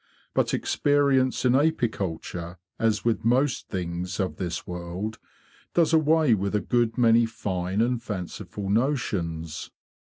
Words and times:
But 0.33 0.51
experience 0.51 1.45
in 1.45 1.53
apiculture, 1.53 2.57
as 2.79 3.05
with 3.05 3.23
most 3.23 3.69
things 3.69 4.19
of 4.19 4.37
this 4.37 4.65
world, 4.65 5.19
does 5.75 5.93
away 5.93 6.33
with 6.33 6.55
a 6.55 6.59
good 6.59 6.97
many 6.97 7.27
fine 7.27 7.81
and 7.81 8.01
fanciful 8.01 8.67
notions. 8.67 9.69